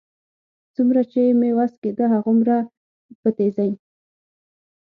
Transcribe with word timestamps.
څومره 0.75 1.01
چې 1.11 1.21
مې 1.39 1.49
وس 1.57 1.73
کېده، 1.81 2.05
هغومره 2.13 2.55
په 3.21 3.29
تېزۍ. 3.37 3.71